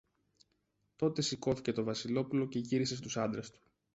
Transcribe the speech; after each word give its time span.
Τότε 0.95 1.21
σηκώθηκε 1.21 1.71
το 1.71 1.83
Βασιλόπουλο 1.83 2.47
και 2.47 2.59
γύρισε 2.59 2.95
στους 2.95 3.17
άντρες 3.17 3.51
του. 3.51 3.59